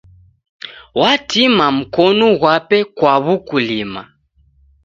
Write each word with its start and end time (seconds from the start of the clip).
Watima 1.01 1.65
mkonu 1.77 2.27
ghwape 2.39 2.79
kwa 2.97 3.13
w'ukulima. 3.23 4.01